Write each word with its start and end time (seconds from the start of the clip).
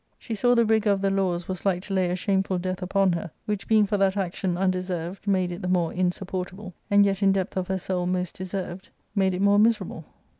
She 0.17 0.33
saw 0.33 0.55
the 0.55 0.65
rigour 0.65 0.89
of 0.93 1.01
the 1.01 1.11
laws 1.11 1.47
was 1.47 1.63
like 1.63 1.83
to 1.83 1.93
lay 1.93 2.09
a 2.09 2.15
shameful 2.15 2.57
death 2.57 2.81
upon 2.81 3.11
her, 3.13 3.29
which 3.45 3.67
being 3.67 3.85
for 3.85 3.97
that 3.97 4.17
action 4.17 4.57
undeserved, 4.57 5.27
made 5.27 5.51
it 5.51 5.61
the 5.61 5.67
more 5.67 5.93
insupportable, 5.93 6.73
and 6.89 7.05
yet 7.05 7.21
in 7.21 7.31
depth 7.31 7.55
of 7.55 7.67
her 7.67 7.77
soul 7.77 8.07
most 8.07 8.33
deserved, 8.35 8.89
made 9.13 9.35
it 9.35 9.43
more 9.43 9.59
miserable. 9.59 10.05